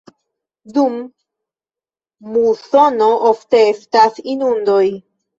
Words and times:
Dum 0.75 0.93
musono 2.37 3.09
ofte 3.33 3.61
estas 3.73 4.17
inundoj. 4.33 4.81